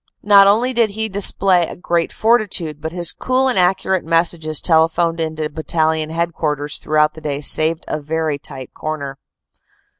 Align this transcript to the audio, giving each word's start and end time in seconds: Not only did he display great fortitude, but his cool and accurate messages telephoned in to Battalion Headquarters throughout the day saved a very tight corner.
Not 0.23 0.47
only 0.47 0.73
did 0.73 0.89
he 0.89 1.07
display 1.07 1.71
great 1.79 2.11
fortitude, 2.11 2.81
but 2.81 2.91
his 2.91 3.13
cool 3.13 3.47
and 3.47 3.59
accurate 3.59 4.03
messages 4.03 4.59
telephoned 4.59 5.19
in 5.19 5.35
to 5.35 5.47
Battalion 5.47 6.09
Headquarters 6.09 6.79
throughout 6.79 7.13
the 7.13 7.21
day 7.21 7.39
saved 7.39 7.85
a 7.87 8.01
very 8.01 8.39
tight 8.39 8.73
corner. 8.73 9.19